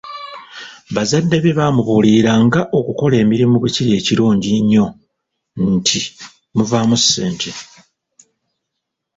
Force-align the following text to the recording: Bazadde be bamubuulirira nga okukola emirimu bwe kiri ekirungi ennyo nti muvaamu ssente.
Bazadde 0.95 1.37
be 1.43 1.51
bamubuulirira 1.59 2.33
nga 2.45 2.61
okukola 2.79 3.15
emirimu 3.23 3.55
bwe 3.59 3.73
kiri 3.75 3.91
ekirungi 3.99 4.47
ennyo 4.59 4.85
nti 5.75 5.99
muvaamu 6.55 6.95
ssente. 7.03 7.51